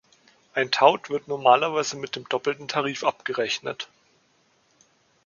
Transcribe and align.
Ein 0.55 0.71
Tout 0.71 1.09
wird 1.09 1.27
normalerweise 1.27 1.95
mit 1.95 2.15
dem 2.15 2.27
doppelten 2.27 2.67
Tarif 2.67 3.03
abgerechnet. 3.03 3.87